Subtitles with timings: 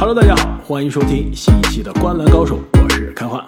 [0.00, 3.46] Hello，大家好，欢迎收听新一期的《观篮高手》，我是开化。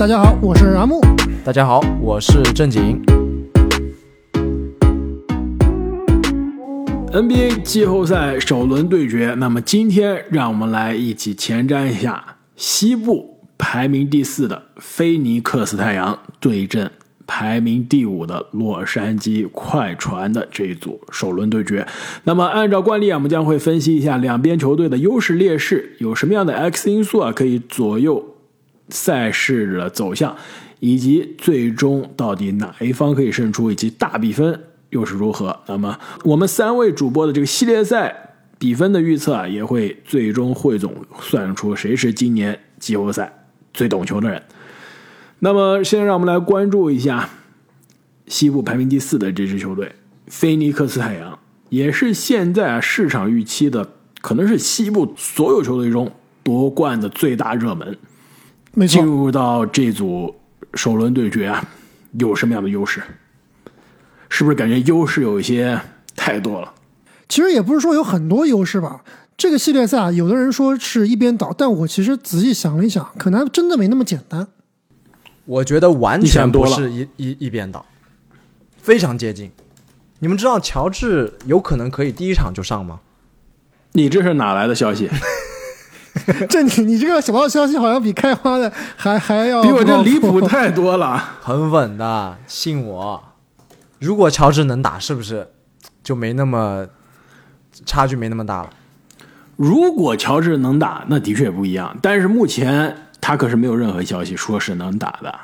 [0.00, 1.02] 大家好，我是阿木。
[1.44, 2.98] 大家好，我是正经。
[7.12, 12.24] NBA 季后赛首轮对决，那么今天让我们来一起前瞻一下
[12.56, 16.90] 西部排名第四的菲尼克斯太阳对阵
[17.26, 21.86] 排名第五的洛杉矶快船的这一组首轮对决。
[22.24, 28.36] 那么按照惯例啊，我们将会分析一下两边球队的优势劣势，有什么样的 X 因素啊可以左右
[28.88, 30.36] 赛事的走向，
[30.78, 35.58] 以及最终到底哪一方可以胜出，以及大比分又是如何？
[35.66, 38.14] 那么我们三位主播的这个系列赛
[38.58, 43.32] 比分的预测啊，也会最终汇总算出谁是今年季后赛
[43.74, 44.40] 最懂球的人。
[45.38, 47.28] 那么，现在让我们来关注一下
[48.26, 49.92] 西部排名第四的这支球队——
[50.28, 51.38] 菲尼克斯太阳，
[51.68, 56.10] 也是现在啊市场预期的可能是西部所有球队中
[56.42, 57.96] 夺冠的最大热门。
[58.72, 60.34] 没错，进入到这组
[60.74, 61.64] 首轮对决啊，
[62.18, 63.02] 有什么样的优势？
[64.28, 65.80] 是不是感觉优势有一些
[66.16, 66.72] 太多了？
[67.28, 69.02] 其实也不是说有很多优势吧。
[69.36, 74.48] 这个系列赛啊，有的人说是一边倒，但我其实仔细想了一想，可能还真的没那么简单。
[75.46, 77.86] 我觉得完全不是一一一边倒，
[78.82, 79.50] 非常接近。
[80.18, 83.00] 你们知道乔治有可能可以第一场就上吗？
[83.92, 85.08] 你这是哪来的消息？
[86.48, 91.36] 这你你这个小道消息好像比开花的还还要比我这离谱谱太多了。
[91.40, 93.22] 很稳的，信我。
[93.98, 95.48] 如果乔治能打，是不是
[96.02, 96.86] 就没那么
[97.84, 98.70] 差距没那么大了？
[99.56, 101.96] 如果乔治能打，那的确不一样。
[102.02, 105.34] 但是目前他可是没有任何消息说是能打的。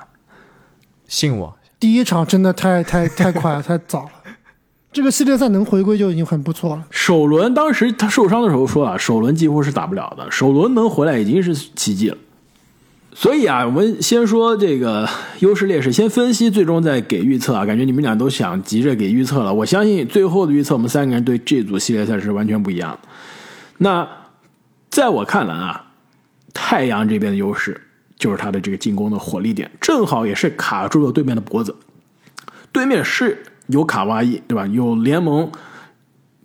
[1.09, 4.11] 信我，第一场真的太太太快了，太早了。
[4.93, 6.85] 这个系列赛能回归就已经很不错了。
[6.91, 12.17] 首轮当时他受伤的时候说了，首轮几乎是打不了的，首轮能回来已经是奇迹了。
[13.13, 15.09] 所以啊，我们先说这个
[15.41, 17.67] 优势劣势，先分析，最终再给预测啊。
[17.67, 23.09] 感觉你们俩都想急着给预测了，我相信最后的预测，我们三个人对这组系列赛是完全不一样的。
[23.79, 24.09] 那
[24.89, 25.92] 在我看来啊，
[26.53, 27.81] 太阳这边的优势
[28.17, 31.75] 就是他的这个进攻的火力点，正好也是卡住了对面的脖子。
[32.71, 34.67] 对面是有卡哇伊，对吧？
[34.67, 35.51] 有联盟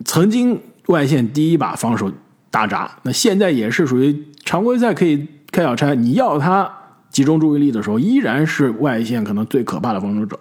[0.04, 2.12] 曾经外线第一把防守
[2.50, 5.94] 大闸，那现在也是属于常规赛可以开小差。
[5.94, 6.70] 你要他
[7.10, 10.38] 集中注意力的时候，依然是外线可能最可怕的防守者。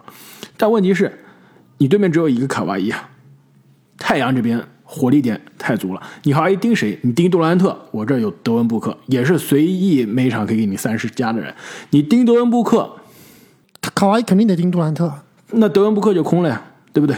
[0.57, 1.19] 但问题是，
[1.77, 3.09] 你对面只有一个卡哇伊啊，
[3.97, 6.01] 太阳这边火力点太足了。
[6.23, 6.97] 你卡哇伊盯谁？
[7.01, 11.53] 你盯杜兰特，我这儿有德文布克，也是随意每场可以给你三十加的人。
[11.89, 12.89] 你盯德文布克，
[13.93, 15.11] 卡哇伊肯定得盯杜兰特，
[15.51, 16.61] 那德文布克就空了呀，
[16.93, 17.17] 对不对？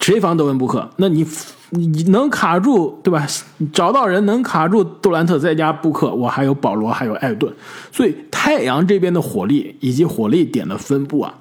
[0.00, 0.88] 谁防德文布克？
[0.96, 1.26] 那你
[1.68, 3.26] 你你能卡住对吧？
[3.70, 7.52] 找到人能卡住杜兰特，再加布克，我还有保罗，还有艾顿，
[7.92, 11.34] 所以太阳这边的火力以及火力点的分布啊，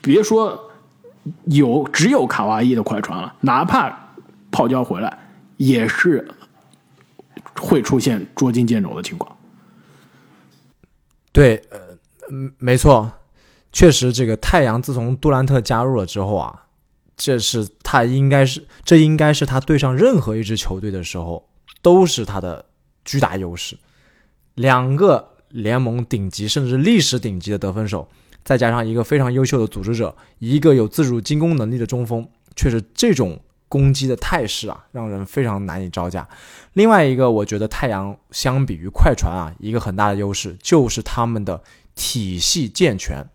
[0.00, 0.70] 别说
[1.46, 4.05] 有只有卡哇伊的快船了，哪怕
[4.56, 5.18] 泡椒回来，
[5.58, 6.26] 也是
[7.60, 9.36] 会出现捉襟见肘的情况。
[11.30, 11.78] 对，呃，
[12.56, 13.12] 没错，
[13.70, 16.68] 确实，这个太阳自从杜兰特加入了之后啊，
[17.18, 21.46] 这是他应该是，这应该是他对上任何一支球队的时候
[21.82, 22.64] 都是他的
[23.04, 23.76] 巨大优势。
[24.54, 28.08] 两个联盟顶级甚至历史顶级的得分手，
[28.42, 36.28] 再加上一个非常优秀的组织者，一个有自主进攻能力的中锋，确实这种攻击的态势啊，让人非常难以招架。
[36.74, 41.62] 另外一个，我觉得太阳相比于快船啊，一个很大的优势就是他们的
[41.94, 43.26] 体系健全。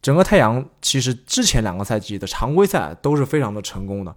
[0.00, 4.16] 整个太阳其实之前两个赛季的常规赛都是非常的成功的，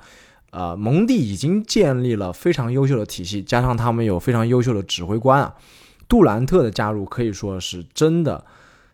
[0.49, 5.53] 呃，蒙蒂已经建立了非常优秀的体系，加上他们有非常优秀的指挥官啊，
[6.07, 8.43] 杜兰特的加入可以说是真的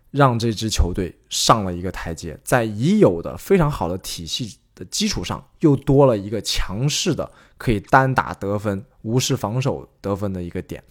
[0.09, 10.83] 让这支球队上了一个台阶，在已有的非常好的体系的基础上，又多了一个强势的可以单打得分、无视防守得分的一个点，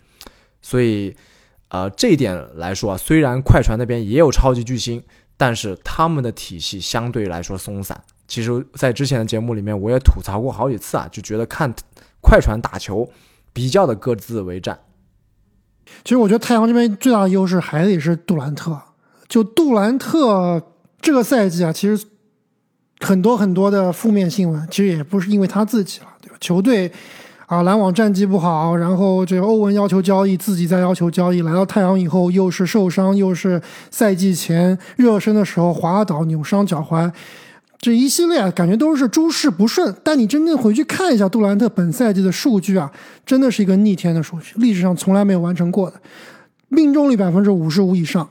[0.62, 1.16] 所以，
[1.68, 5.02] 呃，这一点来说啊，虽然快船那边也有超级巨星，
[5.36, 8.00] 但是他们的体系相对来说松散。
[8.28, 11.74] 其实，在之前的节目里面，我也吐槽过好几次啊，就觉得看
[12.20, 13.10] 快船打球
[13.52, 14.78] 比较的各自为战。
[16.04, 18.80] 其实我觉得太阳这边最大的优势还得是杜兰特。
[19.28, 22.04] 就杜兰特这个赛季啊，其实
[23.00, 26.36] 很多很多的负面新闻，其实也不是因为他自己了，对吧？
[26.40, 26.90] 球队
[27.46, 33.60] 啊，篮网战绩不好，然后这个欧文要求交易，自己再要求交易，来到太阳以后又是受伤，又是
[33.90, 37.10] 赛季前热身的时候滑倒扭伤脚踝，
[37.78, 42.92] 这一系列啊感觉都是诸事不顺，但你真正回去看一下杜兰特本赛季的数据啊，
[43.26, 46.00] 真的是一个逆天的数据，历史上从来没有完成过的，
[46.68, 48.28] 命中率百分之五十五以上，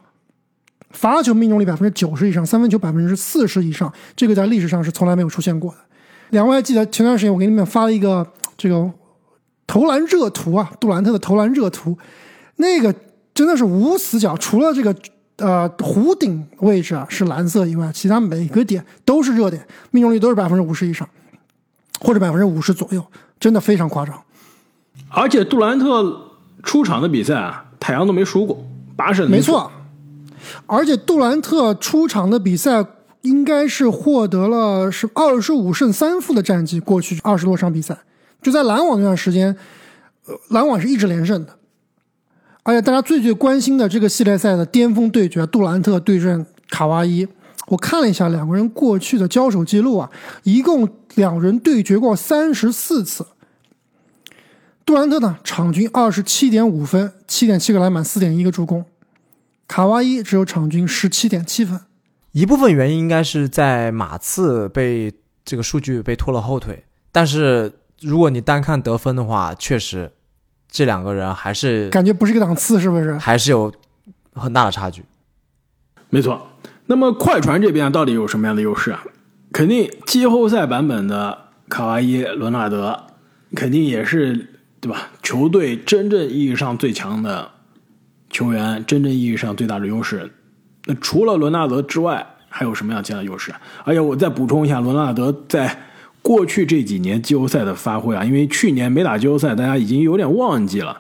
[0.92, 5.78] 罚球命中率百分之九十以上，三分球百分之四十以上，这个在历史上是从来没有出现过的。
[6.30, 8.26] 两位还记得前段时间我给你们发了一个
[8.58, 8.92] 这个
[9.68, 11.98] 投篮热图啊，杜兰特的投篮热图，
[12.58, 12.94] 那个
[13.34, 14.96] 真的是无死角，除了这个。
[15.42, 21.08] 呃，弧顶位置啊是蓝色以外，其他每个点都是热点，命中率都是百分之五十以上，
[22.02, 23.02] 或者百分之五十左右，
[23.40, 24.22] 真的非常夸张。
[25.08, 28.62] 而且杜兰特出场的比赛啊，太阳都没输过，
[28.98, 29.72] 八胜没错。
[30.66, 32.86] 而且杜兰特出场的比赛
[33.22, 37.98] 应该是获得了是二十五胜三负的战绩，过去二十多场比赛，
[38.42, 39.56] 就在篮网那段时间，
[40.26, 41.56] 呃，篮网是一直连胜的。
[42.64, 47.28] 而且大家最最关心的这个系列赛的巅峰对决，杜兰特对阵卡哇伊，
[47.68, 50.10] 我看了一下两个人过去的交手记录啊，
[50.44, 53.26] 一共两人对决过三十四次。
[54.86, 58.82] 杜兰特呢，场均二十七点五分，七点七个篮板，四点一个助攻；
[59.70, 61.80] 卡哇伊只有场均十七点七分。
[62.32, 65.14] 一部分原因应该是在马刺被
[65.46, 67.72] 这个数据被拖了后腿，但是
[68.02, 70.12] 如果你单看得分的话，确实。
[70.72, 73.18] 这两个人还是感觉不是一个档次，是不是？
[73.18, 73.74] 还是有
[74.34, 75.04] 很大的差距。
[76.12, 76.48] 没错。
[76.86, 79.04] 那么快船这边到底有什么样的优势啊？
[79.52, 83.08] 肯定季后赛版本的卡哇伊、伦纳德，
[83.56, 85.10] 肯定也是对吧？
[85.24, 87.50] 球队真正意义上最强的
[88.30, 90.32] 球员，真正意义上最大的优势。
[90.86, 93.54] 那除了伦纳德之外，还有什么样其他优势？
[93.84, 95.84] 而且我再补充一下，伦纳德在。
[96.22, 101.00] 过去这几年季后赛的发挥啊，因为去年没打季后赛，大家已经有点忘记了。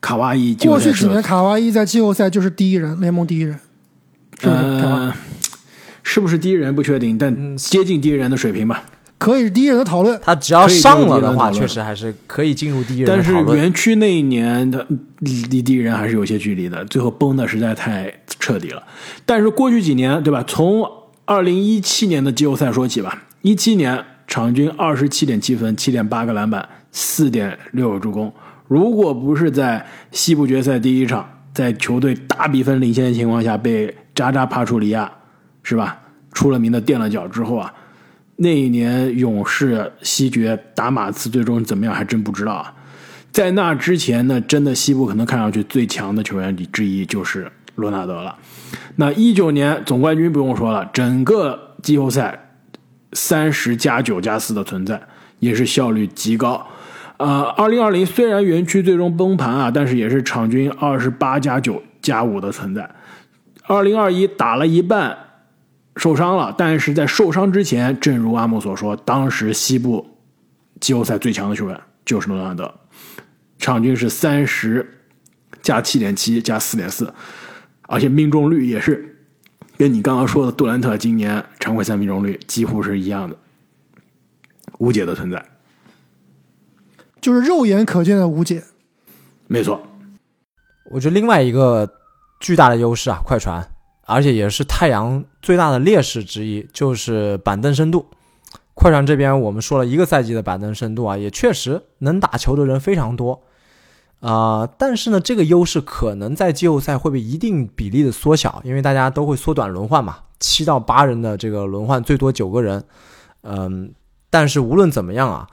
[0.00, 3.58] 卡哇伊过去几年卡哇伊在季后赛就是第一人，联盟第一人。
[4.42, 5.12] 嗯，
[6.02, 8.82] 是不是第一人不确定，但接近第一人的水平吧。
[9.32, 13.06] 可以第一人的讨论，他只要上了的话，确实还是可以进入第一人。
[13.06, 14.86] 但是园区那一年的
[15.18, 18.82] 离第一人还是有些距离的，最后崩的实在太彻底了。
[19.24, 20.44] 但是过去几年，对吧？
[20.46, 20.84] 从
[21.24, 24.04] 二零一七年的季后赛说起吧，一七年。
[24.30, 28.30] 场均二十七点七分，七点八个篮板，四点六个助攻。
[28.66, 35.10] 如果不是在西部决赛第一场，在球队大比分领先的情况下被扎扎帕楚里亚，
[35.62, 35.98] 是吧？
[36.34, 37.72] 出了名的垫了脚之后啊，
[38.38, 42.74] 那一年勇士西决打马刺，最终怎么样还真不知道啊。
[43.30, 48.36] 在那之前呢，真的西部可能看上去最强的球员之一就是罗纳德了。
[48.96, 52.44] 那一九年总冠军不用说了，整个季后赛。
[53.14, 55.00] 三十加九加四的存在
[55.38, 56.68] 也是效率极高，
[57.16, 62.86] 呃，二零二零虽然园区最终崩盘啊，但是也是场均二十八加九加五的存在。
[63.66, 65.16] 二零二一打了一半
[65.98, 70.16] 受伤了，但是在受伤之前，正如阿木所说，当时西部
[70.80, 72.72] 季后赛最强的球员就是诺兰德，
[73.58, 75.02] 场均是三十
[75.60, 77.12] 加七点七加四点四，
[77.82, 79.16] 而且命中率也是。
[79.76, 83.36] 跟你刚刚说的杜兰特今年常规赛命中率几乎是一样的，
[84.78, 85.44] 无解的存在，
[87.20, 88.64] 就是肉眼可见的无解。
[89.46, 89.80] 没错，
[90.90, 91.88] 我觉得另外一个
[92.40, 93.64] 巨大的优势啊，快船，
[94.08, 98.06] 而且也是太阳最大的劣势之一，就是板凳深度。
[98.72, 103.42] 快船这边我们说了一个赛季的板凳深度啊，也确实能打球的人非常多。
[104.20, 112.82] 啊，但是呢，这个优势可能在季后赛会被一定比例的缩小，因为大家都会缩短轮换嘛，七到八人的这个轮换，最多九个人。
[113.42, 113.92] 嗯，
[114.30, 115.46] 但是无论怎么样啊，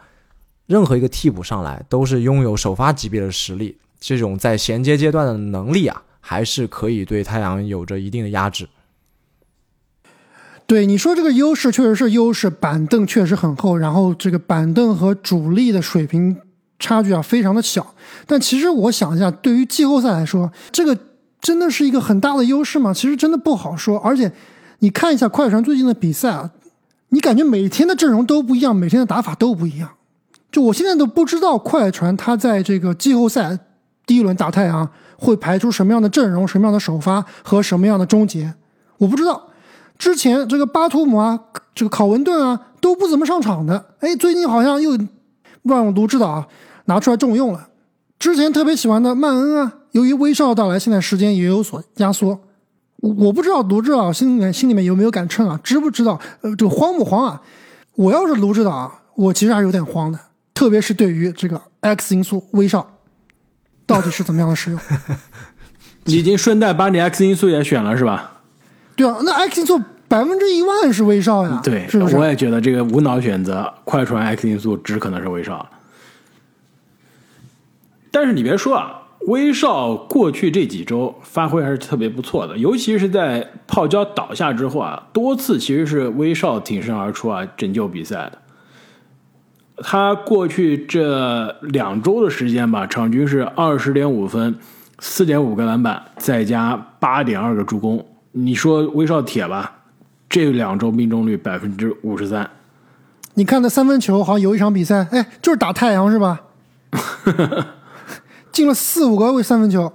[0.66, 8.68] 任何一个替补上来都是拥有首发级别的实力，这种在衔接阶段的能力啊，还是可以对太阳有着一定的压制。
[10.66, 16.38] 对你说这个优势确实是优势，板凳确实很厚，然后这个板凳和主力的水平。
[16.78, 17.96] 差距啊，非常的小。
[18.28, 20.96] 但其实我想一下，对于季后赛来说，这个
[21.40, 22.94] 真的是一个很大的优势吗？
[22.94, 23.98] 其实真的不好说。
[24.00, 24.30] 而且，
[24.80, 26.52] 你看一下快船最近的比赛啊，
[27.10, 29.92] 你感觉每天的阵容都不一样，每天的打法都不一样。
[30.52, 33.58] 就我现在都不知道快船他在这个季后赛
[34.06, 38.54] 第一轮打太阳会排出什么样的阵容、什么样的首发和什么样的终结，
[38.98, 39.50] 我不知道。
[39.98, 41.40] 之前这个巴图姆啊，
[41.74, 44.98] 这个考文顿啊都不怎么上场的，哎，最近好像又
[45.64, 46.48] 让卢指导啊。
[46.88, 47.68] 拿出来重用了，
[48.20, 52.40] 之前特别喜欢的曼恩啊，由于威少到来，现在时间也有所压缩。
[52.98, 56.22] 我我不知道卢指导心里面心里面有没有杆秤啊，知不知道？
[56.42, 57.42] 呃，这个慌不慌啊？
[57.96, 60.20] 我要是卢指导啊，我其实还是有点慌的，
[60.54, 62.88] 特别是对于这个 X 因素威少，
[63.86, 64.80] 到底是怎么样的使用？
[66.06, 68.42] 你已经顺带把你 X 因素也选了是吧？
[68.96, 69.82] 对啊，那 X 因素。
[70.08, 72.16] 百分之一万是威少呀，对，是不是？
[72.16, 75.68] 我也觉得这个无脑选择快船 X 因素只可能是威少。
[78.12, 88.38] 但是你别说啊，威少过去这几周发挥还是特别不错的，尤其是在泡椒倒下之后啊，多次其实是威少挺身而出啊，拯救比赛的。
[89.78, 94.58] 他过去这两周的时间吧，场均是二十点五分，
[95.00, 98.06] 四点五个篮板，再加八点二个助攻。
[98.32, 99.72] 你说威少铁吧？
[100.30, 102.50] 这两周命中率百分之五十三。
[103.34, 106.42] 你看他三分球，好像有一场比赛，哎，就是打太阳是吧？
[108.52, 109.92] 进了四五个三分球。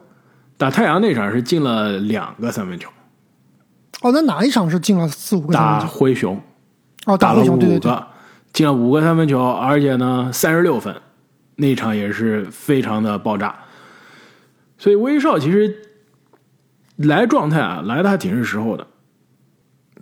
[0.59, 2.91] 打太阳那场是进了两个三分球。
[4.03, 5.95] 哦，那哪一场是进了四五个三打分球？
[5.95, 6.39] 灰熊，
[7.07, 7.91] 哦，打灰熊，对对对。
[8.52, 10.95] 进了五个三分球，而且呢三十六分，
[11.57, 13.54] 那场也是非常的爆炸。
[14.78, 15.76] 所以威少其实
[16.97, 18.87] 来状态啊，来的还挺是时候的。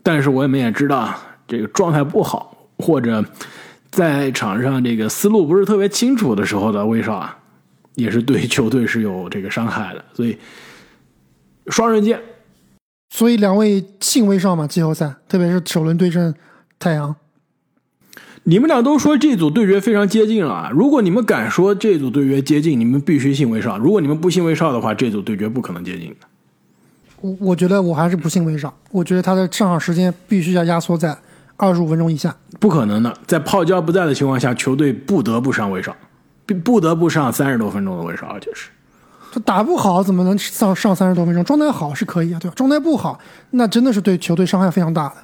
[0.02, 1.14] 但是我们也知道，
[1.46, 3.24] 这个状态不好，或者
[3.90, 7.36] 在场上这个思路不是特别清楚的时候的威少啊，
[7.94, 10.04] 也是对球队是有这个伤害的。
[10.14, 10.38] 所以
[11.66, 12.20] 双刃剑，
[13.10, 16.34] 所以两位信威少嘛，季后赛，特别是首轮对阵
[16.78, 17.14] 太阳。
[18.48, 20.70] 你们俩都说这组对决非常接近了啊！
[20.72, 26.26] 如果你们敢说这组对决接近，你们必须信威少；如果你们不信威少的话，这组对决不可能接近的。
[27.20, 31.14] 我我觉得我还是不信威少，我觉得他的上场时间必须要压缩在
[31.58, 32.34] 二十五分钟以下。
[32.58, 35.94] 不可能的，在泡椒不在的情况下，球队不得不上威少，
[36.46, 38.70] 不不得不上三十多分钟的威少，而且是
[39.30, 41.44] 他打不好怎么能上上三十多分钟？
[41.44, 42.54] 状态好是可以啊，对吧？
[42.56, 45.16] 状态不好，那真的是对球队伤害非常大的。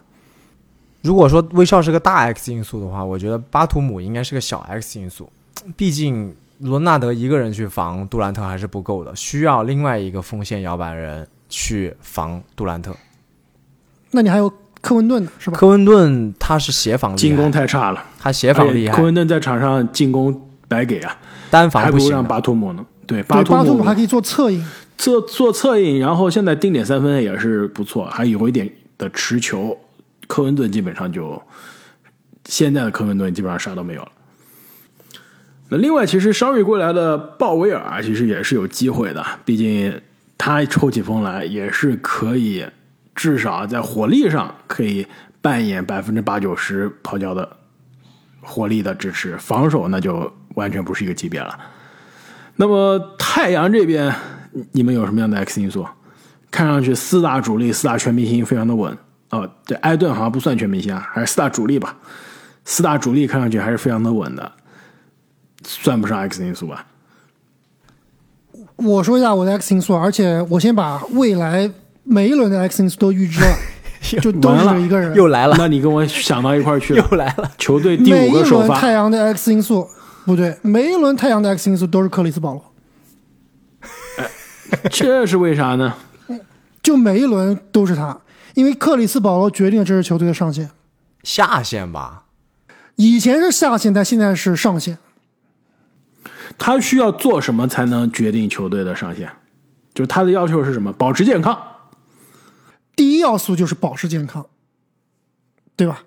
[1.04, 5.30] 如果说威少是个大 X 因素的话，我觉得巴图姆应该是个小 X 因素。
[5.76, 12.96] 毕竟罗纳德一个人去防杜兰特还是不够的，需要另外一个锋线摇摆人去防杜兰特。
[14.12, 15.58] 那你还有科文顿呢，是吧？
[15.58, 21.14] 科文顿他是协防进攻太差了，他协防厉害科，文顿在场上进攻白给啊，
[21.50, 22.26] 单防还不如让。
[22.26, 22.84] 巴图姆呢。
[23.06, 24.66] 对，巴图图姆还可以做侧影。
[24.96, 29.76] 做做侧影，然后现在定点三分也是不错，还有一点的持球。
[30.34, 31.40] 科文顿基本上就
[32.46, 34.10] 现在的科文顿基本上啥都没有了。
[35.68, 40.00] 那另外，其实伤愈归来的鲍威尔，其实也是有机会的，毕竟
[40.36, 42.66] 他抽起风来也是可以，
[43.14, 45.06] 至少在火力上可以
[45.40, 47.48] 扮演百分之八九十泡椒的
[48.40, 51.56] 火力的支持，防守那就完全不是一个级别了。
[52.56, 54.12] 那么太阳这边，
[54.72, 55.86] 你们有什么样的 X 因素？
[56.50, 58.98] 看上去四大主力、四大全明星非常的稳
[59.34, 59.50] 哦。
[59.66, 61.96] 这埃顿好像不算全明星啊，还是四大主力吧。
[62.64, 64.52] 四大主力看上去还是非常的稳的，
[65.64, 66.86] 算不上 X 因素吧？
[68.76, 71.70] 我说一下我的 X 因素，而且我先把未来
[72.02, 73.56] 每一轮的 X 因素都预知了，
[74.20, 75.14] 就都是一个人。
[75.14, 77.06] 又来了，那你跟我想到一块儿去了。
[77.10, 77.50] 又来了。
[77.56, 79.86] 球队第五个首发，轮太阳的 X 因素
[80.24, 82.64] 不对，每一轮太阳的 X 因素都是克里斯保罗，
[84.90, 85.94] 这是为啥呢？
[86.82, 88.18] 就每一轮都是他，
[88.54, 90.70] 因为克里斯保罗决定了这支球队的上限。
[91.22, 92.24] 下限吧，
[92.96, 94.98] 以前是下限，但现在是上限。
[96.58, 99.30] 他需要做什么才能决定球队的上限？
[99.92, 100.92] 就是他的要求是什么？
[100.92, 101.58] 保持健康。
[102.94, 104.46] 第一要素就是保持健康，
[105.74, 106.04] 对吧？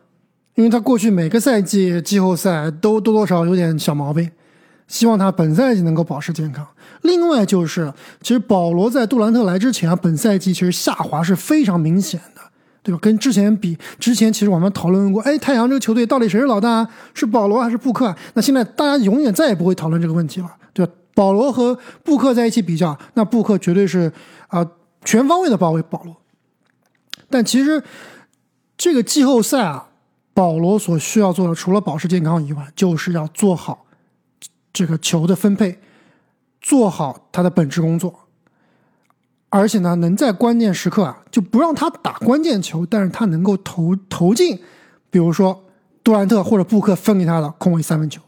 [0.55, 4.31] 因为他过去每个赛季季后赛都多多少少有点小毛病，
[4.87, 6.65] 希望他本赛季能够保持健康。
[7.01, 12.41] 另外就是，其实保罗在杜兰特来之前啊，本赛季其实下滑是非常明显的，
[12.81, 12.99] 对吧？
[13.01, 16.69] 跟之前比，之前其实我们讨论过，哎，太阳这个球队到底谁是老大？
[16.69, 18.15] 啊是保罗还是布克？
[18.33, 20.91] 那现在大家永远再也不会讨论这个问题了，对吧？
[21.13, 24.11] 保罗和布克在一起比较，那布克绝对是
[24.47, 24.65] 啊、
[25.03, 26.15] 全方位的包围保罗。
[27.29, 27.83] 但其实
[28.77, 29.89] 这个季后赛啊，
[30.33, 33.86] 保罗所需要做的，除了保持健康以外，就是要做好
[34.77, 35.79] 这个球的分配，
[36.61, 38.27] 做好他的本职工作，
[39.49, 44.59] 而且呢，能在关键时刻啊，就不让他打关键球，但是他能够投投进，
[45.09, 45.63] 比如说
[46.03, 48.21] 杜兰特或者布克分给他的空位三分球。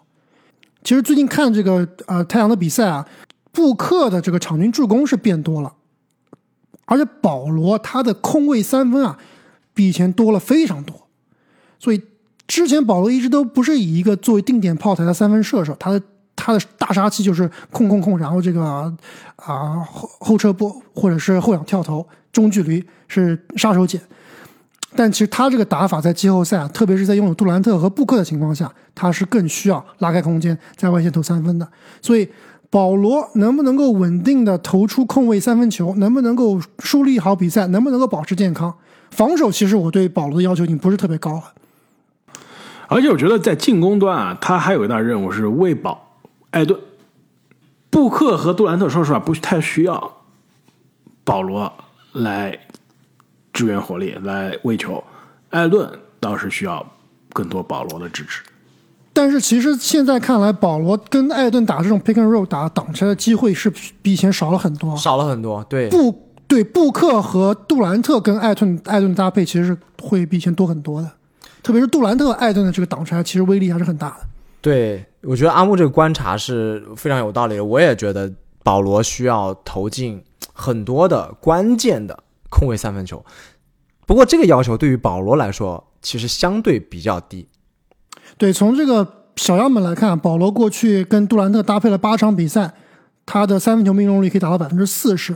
[0.84, 3.08] 其实最近看这个呃太阳的比赛啊，
[3.52, 5.76] 布克的这个场均助攻是变多了。
[6.86, 9.20] 而且保罗他的空位三分啊，
[9.76, 11.08] 比以前多了非常多，
[11.78, 12.02] 所以
[12.48, 16.02] 之前保罗一直都不是以一个作为定点炮台的三分射手，他的
[16.42, 18.64] 他的大杀器就是控控控，然后这个
[19.36, 24.00] 啊、后后撤步或者是后仰跳投，中距离是杀手锏。
[24.96, 31.68] 但其实他这个打法在季后赛啊，特别是在拥有杜兰特和布克的情况下，他是更需要拉开空间，在外线投三分的。
[32.02, 32.28] 所以
[32.70, 38.74] 保罗能不能够稳定的投出空位三分球，能不能够梳理好比赛，能不能够保持健康，
[39.12, 41.44] 防守其实我对保罗的要求已经不是特别高了。
[42.88, 46.09] 而且我觉得在进攻端啊，他还有一大任务是喂饱
[46.52, 46.80] 艾顿、
[47.90, 48.90] 布克和杜兰特。
[48.90, 50.18] 说实话，不太需要
[51.24, 51.72] 保罗
[52.14, 52.60] 来
[53.54, 55.04] 支援火力来喂球，
[55.50, 55.90] 艾顿
[56.20, 56.86] 倒是需要
[57.34, 58.44] 更多保罗的支持。
[59.12, 63.70] 但是其实现在看来，保罗跟艾顿打这种 pick and roll 打挡拆的机会是
[64.02, 64.96] 比以前少了很多。
[64.96, 71.12] 少了很多，对，布对布克和杜兰特跟艾顿艾顿搭配其实是会比以前多很多的，
[71.62, 74.28] 特别是杜兰特艾顿的这个挡拆，其实威力还是很大的。
[74.62, 77.66] 对，我觉得阿木这个观察是非常有道理的。
[77.66, 78.32] 我也觉得
[78.64, 80.24] 保罗需要投进
[80.54, 83.24] 很多的关键的空位三分球，
[84.06, 87.48] 不过这个要求对于保罗来说其实相对比较低。
[88.38, 92.74] 对，从这个小样本来看，保罗过去跟杜兰特搭配了八场比赛，
[93.26, 95.36] 他的三分球命中率可以达到百分之四十，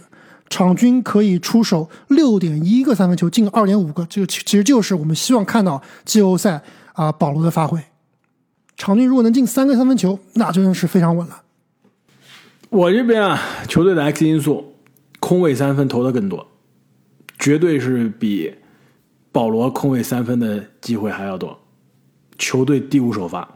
[0.50, 6.62] 场均可以出手六点一个三分球，进二点五个，这个其其实就是我们希望看到季后赛
[6.94, 7.80] 啊保罗的发挥。
[8.78, 11.44] 场均如果能进三个三分球，那真的是非常稳了。
[12.70, 14.76] 我这边啊，球队的 X 因素，
[15.20, 16.48] 空位三分投的更多，
[17.38, 18.56] 绝对是比
[19.32, 21.60] 保罗空位三分的机会还要多。
[22.38, 23.48] 球队第五首发，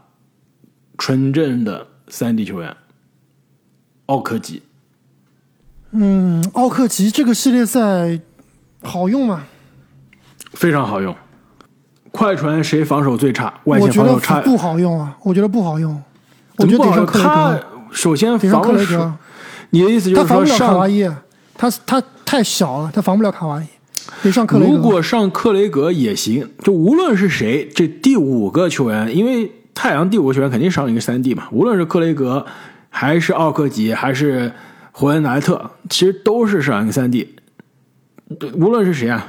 [0.96, 2.76] 纯正的三 D 球员，
[4.06, 4.62] 奥科吉。
[5.90, 8.20] 嗯，奥克吉这个系列赛
[8.82, 9.46] 好用吗？
[10.52, 11.14] 非常好用。
[12.12, 13.52] 快船谁防守最差？
[13.64, 14.40] 外线防守差。
[14.40, 16.00] 不好用啊，我觉得不好用。
[16.56, 16.66] 我？
[16.66, 19.12] 觉得得上克雷他格，首先防克雷防守格，，
[19.70, 21.08] 你的意思就是说他防不了卡哇，伊，
[21.54, 23.66] 他他太小了，他防不了卡哇伊，
[24.22, 24.72] 得上克雷格。
[24.72, 32.44] 如果上克雷格也行，就无论是谁，这第五个球员，因为太阳第五个球员肯定上一个三 D 嘛，无论是克雷格，
[32.90, 34.52] 还是奥克吉，还是
[34.90, 37.36] 霍恩莱特，其实都是上一个三 D。
[38.40, 39.24] 对无论是谁啊，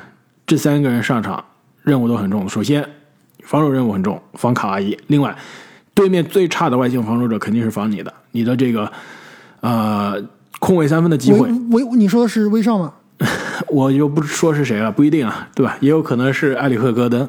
[0.48, 1.46] 这三个人上场
[1.90, 2.48] 任务都很重。
[2.48, 2.88] 首先，
[3.44, 4.98] 防守任务很重，防卡哇伊。
[5.08, 5.36] 另外，
[5.94, 8.90] 对面最差的外线防守者肯定是防你的，你的这个
[9.62, 10.22] 呃
[10.60, 11.84] 空位三分的机会威。
[11.98, 12.94] 你说的是威少吗？
[13.68, 15.76] 我就不说是谁了，不一定啊，对吧？
[15.82, 17.28] 也有可能是埃里克戈登，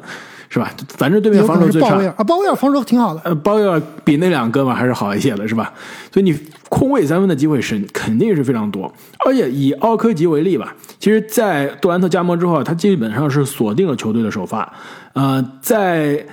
[0.53, 0.69] 是吧？
[0.89, 3.21] 反正对面防守最差啊，鲍威尔防守挺好的。
[3.23, 5.71] 呃，鲍威尔比那两个嘛还是好一些的，是吧？
[6.11, 6.37] 所以你
[6.67, 8.93] 空位三分的机会是肯定是非常多，
[9.25, 14.73] 而且以奥科吉为例吧，其实，在杜兰特加盟之后，他基本上是锁定了球队的首发。
[15.13, 16.25] 呃，在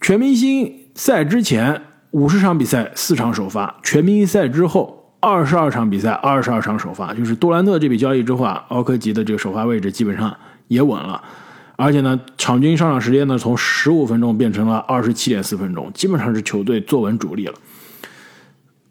[0.00, 1.80] 全明星赛之前
[2.10, 11.22] 五十场比赛四场首发，全明星赛之后二十二场比赛二十二场首发，就是杜兰特这笔交易之后啊，奥科吉的这个首发位置基本上也稳了。
[11.76, 17.54] 而且呢，场均上场时间呢从十五分钟变成了二十七点四分钟，基本上是球队坐稳主力了。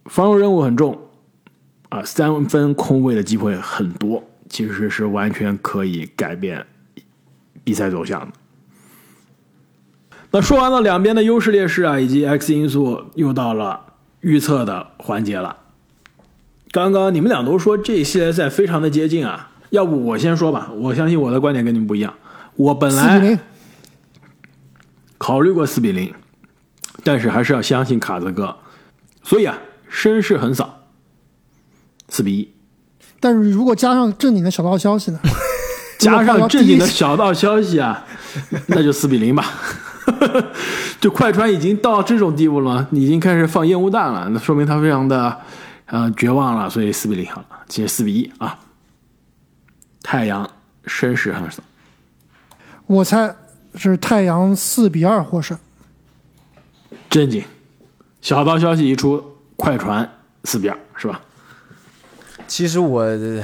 [0.06, 1.00] 防守任务很重
[1.89, 6.63] 啊，三分空位的机会很多，其实是完全可以改变
[7.63, 8.28] 比赛走向的。
[10.30, 13.82] 那说完了两边的优势劣势啊，以及 X 因素，又到了
[14.19, 15.58] 预测的环节了。
[16.71, 22.13] 刚刚你们俩都说这系列赛非常的接近啊，要不我先说吧，我相信我的观点跟你们不一样。
[22.56, 23.39] 我本来，
[25.18, 26.13] 考虑过四比零，
[27.04, 28.58] 但是还是要相信卡泽哥，
[29.24, 29.58] 所以啊，
[29.89, 30.88] 声势横扫，
[32.08, 32.54] 四比一，
[33.20, 35.20] 但是如果加上正经的小道消息呢？
[36.00, 38.06] 加上正经的小道消息啊，
[38.68, 39.46] 那就四比零吧。
[41.02, 42.88] 就快船已经到这种地步了吗？
[42.91, 45.41] 已经开始放烟雾弹了，那说明他非常的
[45.88, 47.48] 呃绝望了，所以四比零好了。
[47.68, 48.60] 其实四比一啊，
[50.04, 50.48] 太阳
[50.86, 51.63] 绅士横扫。
[52.88, 53.36] 我猜
[53.76, 55.58] 是太阳四比二获胜。
[57.10, 57.43] 正经，
[58.21, 59.24] 小道消息一出，
[59.56, 60.10] 快船
[60.43, 61.21] 四比二是吧？
[62.48, 63.41] 其实我呃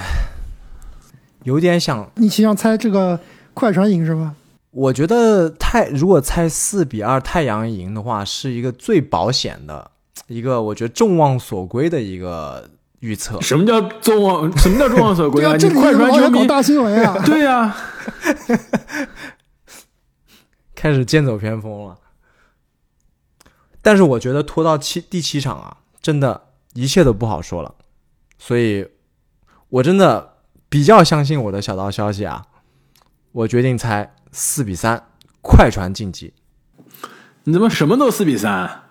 [1.43, 3.19] 有点想，你其实想猜这个
[3.53, 4.35] 快船赢是吧？
[4.71, 9.91] 我觉得太如果猜四比二太阳赢的话，是一个最保险的
[10.27, 12.69] 一个，我觉得众望所归的一个
[13.01, 13.39] 预测。
[13.41, 14.57] 什么叫众望？
[14.57, 15.55] 什么叫众望所归啊？
[15.59, 17.21] 你快船球迷，老要搞大新闻啊！
[17.25, 17.75] 对呀、
[20.73, 21.97] 开始剑走偏锋了。
[23.81, 27.75] 但是我觉得拖到七第七场啊，真的一切都不好说了。
[28.37, 28.87] 所以，
[29.69, 30.37] 我真的
[30.69, 32.45] 比较相信我的小道消息啊，
[33.31, 35.03] 我决定猜四比三，
[35.41, 36.33] 快船晋级。
[37.43, 38.83] 你怎么什么都四比三？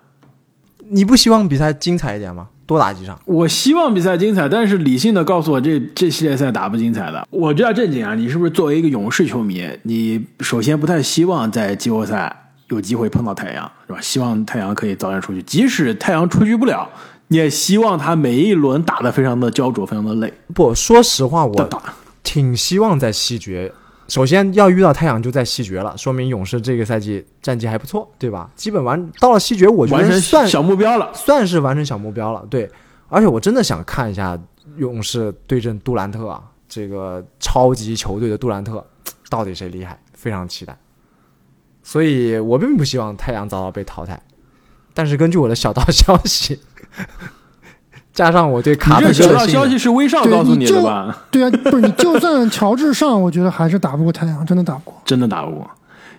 [0.89, 2.49] 你不希望比赛精彩一点吗？
[2.71, 3.19] 多打几场。
[3.25, 7.27] 我希望比赛精彩，但是理性的告诉我这这系列赛打不精彩的。
[7.29, 12.33] 我就要正经啊，你是不是作为一个勇士球迷，你首先不太希望在季后赛
[12.69, 13.99] 有机会碰到太阳，是吧？
[14.01, 16.87] 希望太阳可以早点出去，即使太阳出局不了，
[17.27, 21.81] 你也希望他每一轮打得非常的焦灼，非常的累不，说实话，我打。
[22.23, 23.73] 挺希望在西决
[24.11, 28.51] 首先要遇到太阳就在西决了，说明勇士这个赛季战绩还不错，对吧？
[28.57, 31.09] 基本完到了西决，我觉完成得算小目标了。
[31.13, 32.45] 算是完成小目标了。
[32.49, 32.69] 对，
[33.07, 34.37] 而且我真的想看一下
[34.75, 38.85] 勇士对阵杜兰特啊，这个超级球队的杜兰特
[39.29, 40.77] 到底谁厉害，非常期待。
[41.81, 44.21] 所以我并不希望太阳早早被淘汰，
[44.93, 46.59] 但是根据我的小道消息，
[48.13, 51.17] 加上我对卡特的信任，消息是威少告诉你的吧？
[51.31, 55.01] 对啊，不是你就算乔治上，我觉得还是打不过太阳，真的打不过。
[55.05, 55.69] 真的打不过。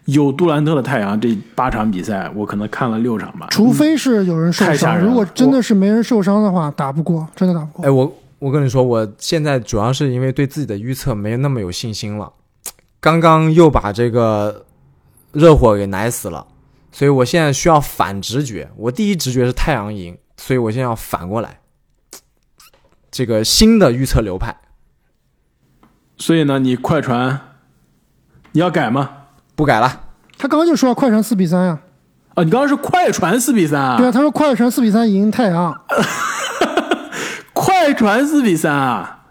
[0.06, 3.46] 有杜兰特的太阳这八场比赛，我可能看了六场吧。
[3.50, 7.86] 除非是有人受伤，如果真的是没人受伤的话，打不过，真的打不过。
[7.86, 12.32] 哎，我我跟你说，我现在主要是因为对自己的预测没那么有信心了，
[12.98, 14.64] 刚刚又把这个
[15.30, 16.44] 热火给奶死了，
[16.90, 18.68] 所以我现在需要反直觉。
[18.76, 21.58] 我第一直觉是太阳赢，所以我现在要反过来，
[23.12, 24.56] 这个新的预测流派
[26.16, 27.38] 所以呢，你快船
[28.52, 29.10] 你要改吗？
[29.54, 30.00] 不改了。
[30.38, 31.78] 他刚刚就说了快船四比三呀，
[32.34, 33.96] 啊，你刚刚是快船四比三啊？
[33.98, 35.78] 对啊，他说快船四比三赢太阳，
[37.52, 39.24] 快船四比三啊！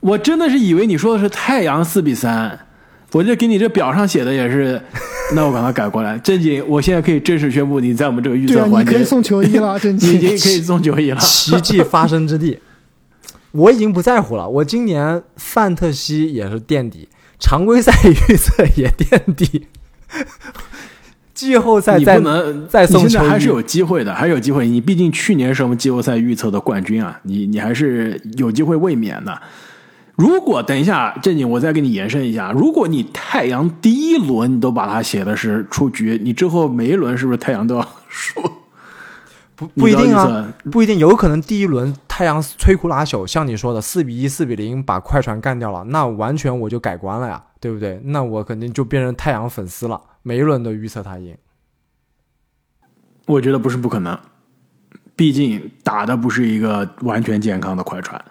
[0.00, 2.66] 我真的是以为你说的是太阳四比三，
[3.12, 4.80] 我这给你这表上写的也是，
[5.36, 6.18] 那我把它改过来。
[6.18, 10.30] 正经，我现在可以正式宣布，你在我们这个预对啊，你测环节，可以送球衣了，真你已经。
[10.30, 11.20] 可以送球衣了。
[11.20, 12.58] 奇迹发生之地，
[13.52, 14.48] 我已经不在乎了。
[14.48, 17.08] 我今年范特西也是垫底，
[17.38, 19.66] 常规赛预测也垫底，
[21.32, 24.68] 季后赛你再不能再送你现在还是有机会的，还是有机会。
[24.68, 29.40] 你毕竟去年是我们季后赛预测的冠军啊，你你还是有机会卫冕的。
[30.16, 38.40] 如果等一下正经，我再给你延伸一下，如果你太阳第一轮你都把它写的是出局，你之后每一轮是不是太阳都要输？
[39.58, 48.00] 不不一定啊，不一定，有可能第一轮太阳摧枯拉朽，像你说的四比一、四比零把快船干掉了，那完全我就改观了呀，对不对？
[48.04, 51.36] 那我肯定就变成太阳粉丝了，每一轮都预测他赢。
[53.26, 54.16] 我觉得不是不可能，
[55.16, 58.24] 毕竟打的不是一个完全健康的快船，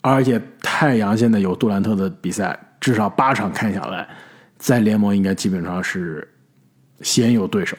[0.00, 4.08] 而且太阳现在有杜兰特的比赛，至少八场看下来，
[4.56, 6.26] 在联盟应该基本上是
[7.02, 7.76] 鲜有对手。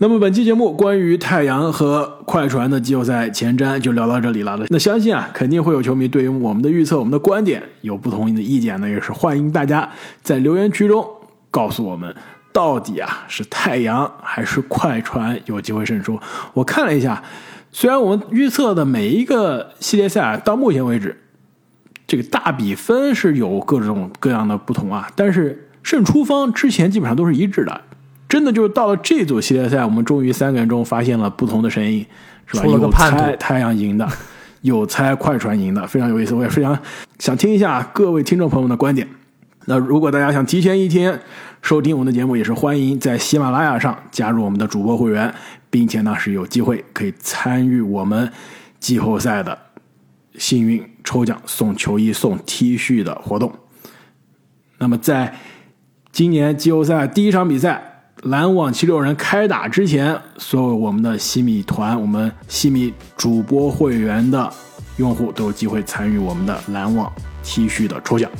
[0.00, 4.56] 那么本期节目关于太阳和快船的季后赛前瞻就聊到这里了。
[4.68, 9.90] 那相信啊，肯定会有球迷对于我们的预测、我们的观点有不同意的意见呢，也是欢迎大家
[10.22, 11.04] 在留言区中
[11.50, 12.14] 告诉我们，
[12.52, 16.16] 到底啊是太阳还是快船有机会胜出？
[16.54, 17.20] 我看了一下，
[17.72, 21.20] 虽然我们预测的每一个系列赛啊到目前为止，
[22.06, 27.80] 这个大比分是有各种各样的不同啊，但是胜出方之前基本上都是一致的。
[28.28, 32.04] 真的就是到了这组系列赛，我们终于三个人中发现了不同的声音，
[32.46, 32.66] 是吧？
[32.66, 34.06] 有猜太阳赢的，
[34.60, 36.34] 有猜快船赢的，非常有意思。
[36.34, 36.78] 我也非常
[37.18, 39.08] 想听一下各位听众朋友们的观点。
[39.64, 41.20] 那如果大家想提前一天
[41.62, 45.34] 收听我们的节目，也是欢迎在喜马拉雅上加入我们的主播会员，
[45.70, 48.30] 并且呢是有机会可以参与我们
[48.78, 49.58] 季后赛的
[50.36, 53.52] 幸运抽奖送球衣、送 T 恤的活动。
[54.78, 55.34] 那么在
[56.12, 57.97] 今年季后赛第一场比赛
[58.28, 64.52] 篮网七六人开打之前，所有我们的西米团、我们西米主播会员的
[64.96, 67.12] 用户都有机会参与我们的篮网
[67.42, 68.30] T 恤的抽奖。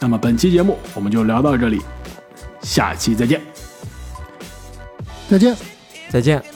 [0.00, 1.80] 那么本期节目我们就聊到这里，
[2.62, 3.40] 下期再见。
[5.28, 5.56] 再见。
[6.10, 6.51] 再见。